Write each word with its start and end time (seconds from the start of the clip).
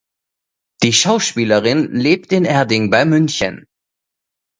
Die 0.81 0.93
Schauspielerin 0.93 1.91
lebt 1.93 2.31
in 2.33 2.43
Erding 2.45 2.89
bei 2.89 3.05
München. 3.05 3.67